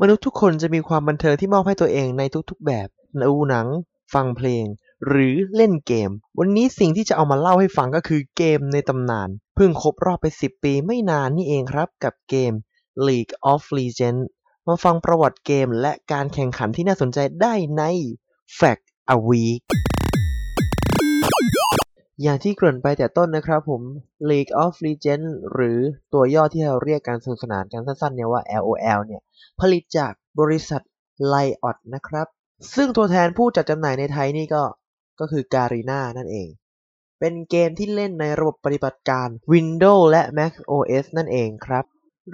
[0.00, 2.88] มนุษย์ทุกคนจะมีความบันเทิงที่มอบให้ตัวเองในทุกๆแบบ
[3.22, 3.66] ดูหนัง
[4.14, 4.64] ฟังเพลง
[5.06, 12.52] หรือเล่นเกม วันนี้สิ่งที่จะเอามาเล่าให้ฟังก็คือเกมในตำนาน เพิ่งครบรอบไป 10 ปีไม่นานนี่เองครับกับเกม
[13.06, 14.24] League of Legends
[14.66, 17.82] มาฟังประวัติเกมและการแข่งขันที่น่าสนใจได้ใน
[18.58, 18.84] Fact
[19.14, 19.62] a Week
[22.22, 23.82] อย่างที่เกริ่นไปแต่ต้นนะครับผม
[24.30, 25.78] League of Legends หรือ
[26.12, 29.20] ตัวย่อที่เราเรียกการสนุกสนานกันสั้นๆเนี่ยว่า LOL เนี่ย
[29.60, 30.82] ผลิตจากบริษัท
[31.32, 32.26] Riot นะครับ
[32.74, 34.62] ซึ่งตัวแทนผู้จัดจำหน่ายในไทยนี่ก็
[35.20, 36.48] ก็คือ Garena นั่นเอง
[37.20, 41.84] เป็นเกมที่เล่นในระบบปฏิบัติการ Windows และ Mac OS นั่นเองครับ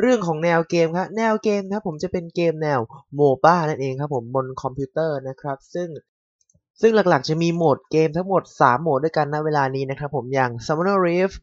[0.00, 2.80] เรื่องของแนวเกมครับ แนวเกมครับผมจะเป็นเกมแนว
[3.18, 5.88] MOBA นั่นเองครับผมบนคอมพิวเตอร์นะครับ ซึ่ง
[6.80, 11.36] ซึ่งหลักๆจะมีโหมดเกมทั้งหมด 3 โหมดด้วยกันณเวลานี้นะครับผมอย่าง Summoner Rift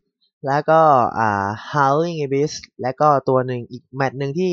[0.47, 0.81] แล้วก็
[1.19, 4.51] อ่า Howling Abyss และก็ตัวหนึ่งอีกแมตช์หนึ่งที่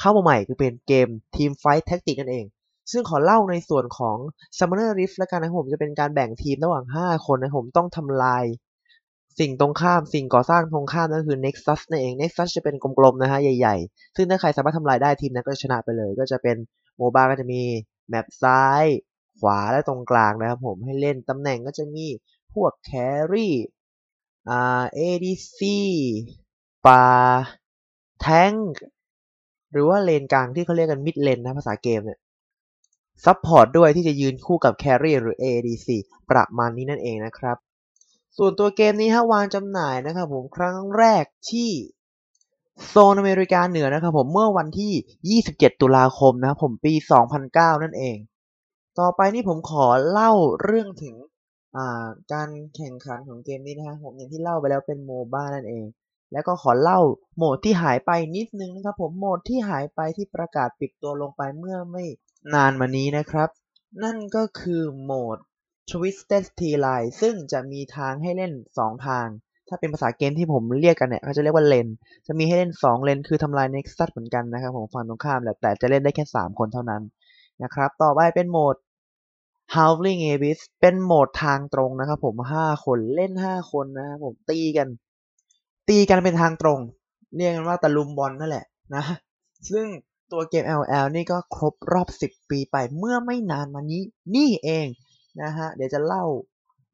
[0.00, 2.46] เข้ามาใหม่คือเป็นเกม Team Fight Tactics นั่นเอง
[2.92, 4.16] ซึ่งขอเล่าในส่วนของ
[4.58, 8.44] Summoner Rift แล้วกันนะผมจะเป็นการแบ่งทีมระหว่าง 5 คนนะผมต้องทำลาย
[9.40, 16.56] สิ่งตรงข้ามสิ่งก่อสร้างตรงข้ามนั่นคือ Nexus นั่นเอง Nexus จะเป็นกลมๆนะฮะใหญ่ๆ ซึ่งถ้าใครสามารถทำลายได้ทีมนั้นก็จะชนะไปเลย ก็จะเป็น
[16.98, 17.62] โมบาก็จะมี
[18.08, 18.84] แมปซ้าย
[19.42, 22.06] ขวาและตรงกลางนะครับผมให้เล่นตำแหน่งก็จะมี
[22.54, 23.54] พวก carry
[24.48, 25.60] อ่า ADC
[26.86, 27.04] ปา
[28.20, 28.52] แทง
[29.72, 32.18] หรือว่าเลนกลางที่เขาเรียกกัน mid lane นะภาษาเกมเนี่ย
[33.24, 35.88] support ด้วยที่จะยืนคู่กับ carry หรือ ADC
[36.30, 37.56] ประมาณนี้นั่นเองนะครับ
[38.36, 41.70] ส่วนตัวเกมนี้ฮะวางจำหน่ายนะครับผมครั้งแรกที่
[42.88, 46.92] โซนอเมริกาเหนือนะครับผมเมื่อวันที่ 27 ตุลาคมนะครับผมปี
[47.38, 48.16] 2009 นั่นเอง
[49.00, 55.84] ต่อไปนี่ผมขอเล่าเรื่องถึงาการแข่งขันของเกมนี้นะครับผมอย่างที่เล่าไปแล้วเป็นโมบ้านั่นเอง
[56.32, 57.00] แล้วก็ขอเล่า
[57.36, 62.04] โหมดที่หายไปนิดนึงนะครับผมโหมดที่หายไปที่ประกาศปิดตัวลงไปเมื่อไม่
[62.54, 63.48] นานมานี้นะครับ
[64.02, 65.38] นั่นก็คือโหมด
[65.90, 69.26] Twisted T Line ซึ่งจะมีทางให้เล่น 2 ทาง
[69.68, 71.88] ถ้าเป็นภาษาเกมที่ผมเรียกกันเนี่ยเขาจะเรียกว่าเลน
[72.26, 77.02] จะมีให้เล่น 2 เลน คือทำลาย Nexus เหมือนกันนะครับผมฝั่งตรงข้ามแหละแต่จะเล่นได้แค่ 3 คนเท่านั้น
[77.62, 78.76] นะครับ ต่อไปเป็นโหมด
[79.74, 84.88] Howling Abyss เป็นโหมดทางตรงนะครับ ผม5คนเล่น5คนนะครับผมตีกัน
[85.88, 86.78] ตีกันเป็นทางตรง
[87.36, 88.64] เรียกกันว่าตะลุมบอลนั่นแหละ
[88.94, 89.04] นะ
[89.70, 89.86] ซึ่ง
[90.32, 94.02] ตัวเกม LL นี่ก็ครบรอบ 10 ปีไปเมื่อไม่นานมานี้
[94.36, 94.86] นี่เอง
[95.42, 96.24] นะฮะ เดี๋ยวจะเล่า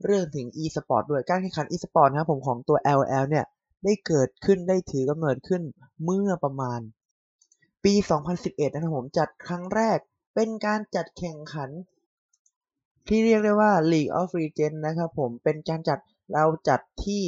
[0.05, 3.45] เรื่องถึง e-sport ด้วยการแข่งขัน e-sport นะครับผมของตัว LL เนี่ย
[3.85, 5.63] ได้เกิดขึ้นได้ถือกำเนิดขึ้น
[6.05, 6.81] เมื่อประมาณ
[7.85, 7.95] ปี
[8.35, 9.99] 2011 นะครับผมจัดครั้งแรก
[10.41, 11.71] เป็นการจัดแข่งขัน
[13.09, 15.99] ที่เรียกได้ว่า League of Legends นะครับผมเป็นการจัด
[16.33, 17.23] เราจัดที่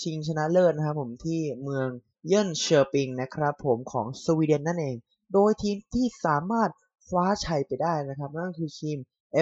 [0.00, 1.88] ชิงชนะเลิศนะครับผมที่เมือง
[2.28, 4.96] เยินเชอร์ปิงนะครับผมของสวีเดนนั่นเอง
[5.32, 6.70] โดยทีมที่สามารถ
[7.08, 8.98] คว้าชัยไปได้นะครับ นั่นคือทีม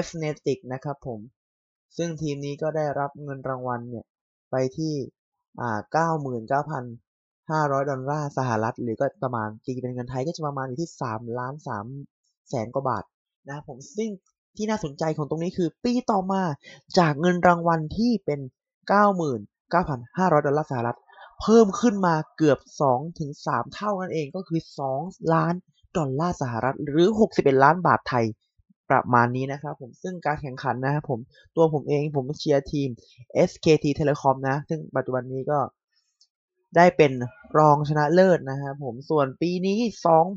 [0.06, 1.20] F n e t i c นะครับผม
[1.96, 4.04] ซึ่งทีมนี้ก็ได้รับเงินรางวัลเนี่ย
[4.50, 4.94] ไปที่
[5.60, 5.80] อ่า
[6.20, 12.19] 99,500 ดอลลาร์สหรัฐ หรือก็ประมาณตีเป็นเงินไทยก็จะประมาณอยู่ที่3ล้าน3
[12.50, 13.04] แสนกว่าบาท
[13.46, 14.10] นะครับผมซึ่ง
[14.56, 16.42] ที่น่าสนใจของตรงนี้คือปีต่อมา
[16.98, 18.40] จากเงินรางวัลที่เป็น
[19.38, 20.98] 99,500 ดอลลาร์สหรัฐ
[21.40, 22.58] เพิ่มขึ้นมาเกือบ
[22.90, 24.60] 2ถึง3เท่านั่นเองก็คือ
[24.94, 25.54] 2 ล้าน
[25.96, 28.26] ดอลลาร์สหรัฐ หรือ 61 ล้านบาทไทย
[28.90, 31.18] ประมาณนี้นะครับผมซึ่งการแข่งขันนะครับผม
[31.56, 32.88] ตัวผมเองผมเชียร์ทีม
[33.48, 35.58] SKT Telecom นะ ซึ่งปัจจุบันนี้ก็
[36.76, 37.12] ได้เป็น
[37.58, 39.78] รองชนะเลิศนะครับผมส่วนปีนี้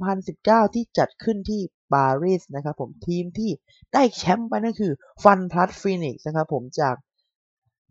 [0.07, 1.61] 2019 ที่จัดขึ้นที่
[1.93, 3.51] ปารีสนะครับผมทีมที่
[3.93, 4.93] ได้แชมป์ไปนั่นคือ
[5.23, 6.95] ฟันพลัสฟีนิกส์นะครับผมจาก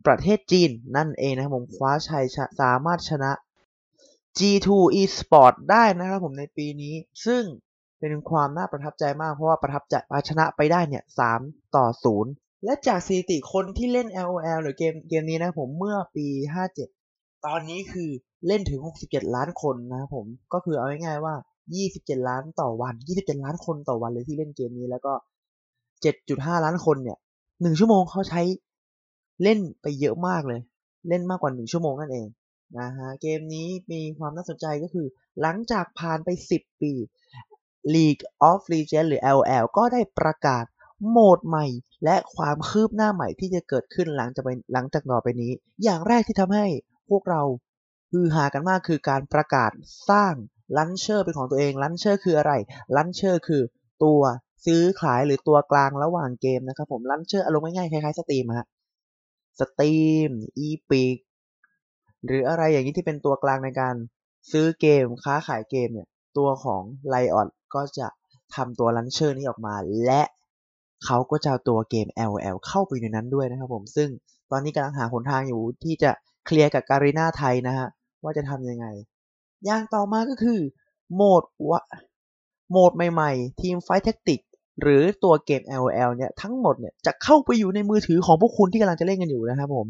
[0.06, 2.24] ประเทศจีนนั่นเองนะครับผมคว้าชัย
[2.60, 3.30] สามารถชนะ
[4.38, 4.68] G2
[5.00, 6.94] Esport ได้นะครับผมในปีนี้
[7.26, 7.42] ซึ่ง
[8.00, 9.94] เป็นความน่าประทับใจมากเพราะว่าประทับใจ
[10.28, 11.04] ชนะไปได้เนี่ย
[11.38, 11.86] 3ต่อ
[12.24, 16.26] 0และจากสถิติคนที่เล่น LOL หรือเกมเกมนี้นะผมเมื่อปี
[16.86, 18.10] 57 ตอนนี้คือ
[18.46, 21.34] เล่นถึง 67 ล้านคนนะครับผมก็คือเอาง่ายๆว่า
[21.70, 25.12] 27ล้านต่อวัน27ล้านคนต่อวันเลยที่เล่นเกมนี้ แล้วก็
[25.92, 27.18] 7.5ล้านคนเนี่ย
[27.50, 28.42] 1ชั่วโมงเขาใช้
[29.42, 30.60] เล่นไปเยอะมากเลย
[31.08, 32.26] เล่นมากกว่า1ชั่วโมงนั่นเอง
[32.78, 35.06] นะฮะเกมนี้มีความน่าสนใจก็คือ
[35.40, 36.28] หลังจากผ่านไป
[36.58, 36.92] 10 ปี
[37.94, 40.64] League of Legends หรือ LOL ก็ได้ประกาศ
[41.08, 41.66] โหมดใหม่
[42.04, 45.52] และความคืบหน้าใหม่ที่จะเกิดขึ้นหลังจากหลังจากต่อไปนี้
[45.84, 46.66] อย่างแรกที่ทำให้
[47.10, 47.42] พวกเรา
[48.12, 49.70] ฮือฮากันมากคือการประกาศ
[50.10, 50.34] สร้าง
[50.76, 52.52] launcher เป็นของตัวเอง launcher คืออะไร
[52.96, 53.62] launcher คือ
[54.04, 54.20] ตัว
[54.66, 58.66] ซื้อขายหรือตัวกลางระหว่างเกมนะครับผม launcher อารมณ์ง่ายๆคล้ายๆ Steam ฮะ
[59.60, 61.16] Steam Epic
[62.26, 63.94] หรืออะไรอย่างนี้ที่เป็นตัวกลางในการ
[64.52, 66.08] ซื้อเกมค้าขายเกมเนี่ย
[66.38, 68.06] ตัวของ Riot ก็จะ
[68.54, 69.74] ทำตัว launcher นี้ออกมา
[70.04, 70.22] และ
[71.04, 74.08] เขาก็จะเอาตัวเกม LOL เข้าไปในนั้นด้วยนะครับผมซึ่ง
[74.50, 76.10] ตอนนี้กำลังหาหนทางอยู่ที่จะ
[76.46, 77.88] เคลียร์กับ Garena ไทยนะฮะ
[78.22, 78.86] ว่าจะทำยังไง
[79.64, 80.60] อย่างต่อมาก็คือ
[81.14, 81.82] โหมดวะ
[82.70, 84.40] โหมดใหม่ๆ Teamfight Tactics
[84.82, 89.86] หรือตัวเกม LOL เนี่ยทั้งหมดเนี่ยจะเข้าไปอยู่ในมือถือของพวกคุณที่กำลังจะเล่นกันอยู่นะครับผม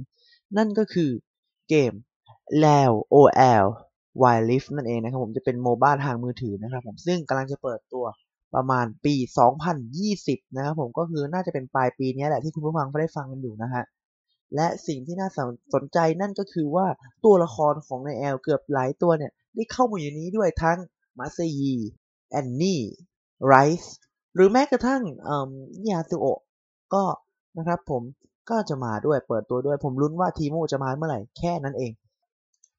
[0.57, 1.11] นั่นก็คือ
[1.69, 1.93] เกม
[2.63, 3.67] LOL OL
[4.23, 8.05] Wild Rift นั่นเองนะครับผมจะเป็นโมบ้าทางมือถือนะครับผมซึ่งกำลังจะเปิดตัว
[8.55, 9.15] ประมาณปี
[9.87, 13.85] 2020 นะครับผมก็คือน่าจะเป็นปลายปีนี้แหละที่คุณผู้ฟังได้ฟังกันอยู่นะฮะ
[14.55, 15.29] และสิ่งที่น่า
[15.75, 16.87] สนใจนั่นก็คือว่า
[17.25, 20.79] ตัวละครของในแอลเกือบหลายตัวเนี่ย ได้เข้ามาอยู่นี้ด้วยทั้ง
[21.19, 21.75] มาเซยี
[22.31, 22.81] แอนนี่
[23.47, 23.97] ไรส์
[24.35, 25.03] หรือแม้กระทั่ง
[25.91, 26.41] ยาซุโอะ
[26.95, 27.05] ก็
[27.59, 28.03] นะครับผม
[28.51, 31.93] ก็จะมาด้วยเปิดตัวด้วย ผมลุ้นว่าทีโมจะมาเมื่อไหร่แค่นั้นเอง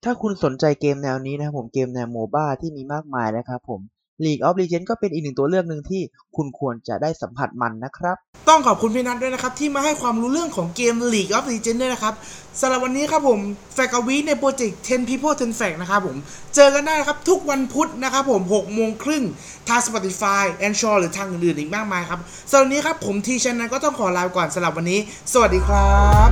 [0.04, 3.82] ถ้าคุณสนใจเกมแนวนี้นะครับผมเกมแนวโมบ้าที่มีมากมายนะครับผม
[4.26, 6.02] League of Legends ก็เป็นอีกหนึ่งตัวเลือกหนึ่งที่
[6.36, 8.16] คุณควรจะได้สัมผัสมันนะครับ
[8.50, 12.14] ต้องขอบคุณพี่นัทด้วยนะครับ ที่มาให้ความรู้เรื่องของเกม League of Legends ด้วยนะครับ
[12.62, 13.40] สำหรับวันนี้ครับผม
[13.74, 16.18] แฟกวีในโปรเจกต์10 people 10 fact นะครับผม
[16.56, 19.24] เจอกันได้นะครับ ทุกวันพุธนะครับผม6โมงครึ่ง
[19.68, 22.20] ทาง Spotify a n c h o r หรือทางอื่นๆอีกมากมายครับ
[22.50, 25.00] สำหรับวันนี้ครับผมทีชันนั้นก็ต้องขอลาไปก่อนสำหรับวันนี้
[25.34, 25.94] สวัสดีครั
[26.28, 26.30] บ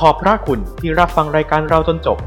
[0.00, 2.18] ขอบพระคุณที่รับฟังรายการเราจนจบ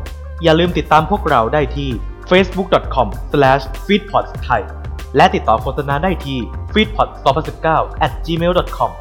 [0.44, 1.90] อย่าลืมติดตามพวกเราได้ที่
[2.30, 4.64] facebook.com/feedpods ไทย
[5.16, 6.40] และติดต่อโฆษณาได้ที่
[6.74, 7.68] feedpods2019
[8.06, 8.92] at gmail.com